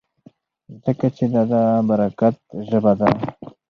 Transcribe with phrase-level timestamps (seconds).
[0.83, 1.53] ځکه چې دا د
[1.87, 2.35] برکت
[2.67, 3.07] ژبه ده.